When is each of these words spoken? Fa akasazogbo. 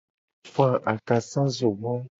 Fa 0.53 0.67
akasazogbo. 0.93 1.91